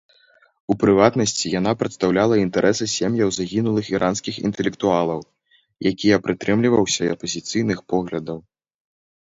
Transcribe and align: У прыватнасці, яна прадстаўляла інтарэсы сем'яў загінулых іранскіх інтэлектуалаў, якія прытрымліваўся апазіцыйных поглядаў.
У 0.73 0.75
прыватнасці, 0.83 1.43
яна 1.59 1.71
прадстаўляла 1.81 2.39
інтарэсы 2.45 2.85
сем'яў 2.95 3.29
загінулых 3.37 3.85
іранскіх 3.95 4.35
інтэлектуалаў, 4.51 5.19
якія 5.93 6.15
прытрымліваўся 6.27 7.03
апазіцыйных 7.19 7.77
поглядаў. 7.95 8.37